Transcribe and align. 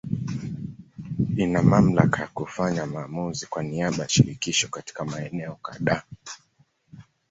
Ina 1.37 1.61
mamlaka 1.63 2.21
ya 2.21 2.27
kufanya 2.27 2.85
maamuzi 2.85 3.45
kwa 3.47 3.63
niaba 3.63 4.03
ya 4.03 4.09
Shirikisho 4.09 4.67
katika 4.67 5.05
maeneo 5.05 5.55
kadhaa. 5.55 6.01